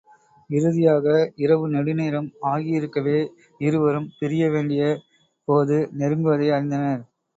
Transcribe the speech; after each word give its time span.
இறுதியாக, 0.49 1.05
இரவு 1.37 1.65
நெடுநேரம் 1.69 2.29
ஆகியிருக்கவே 2.51 3.19
இருவரும் 3.61 4.09
பிரியவேண்டிய 4.19 4.87
போது 5.47 5.77
நெருங்குவதை 5.99 6.49
அறிந்தனர். 6.57 7.03